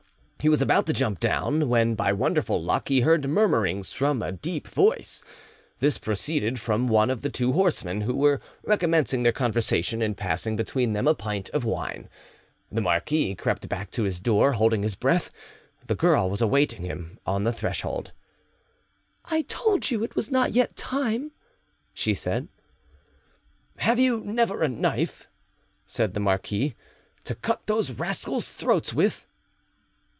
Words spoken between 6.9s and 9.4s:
of two horsemen, who were recommencing their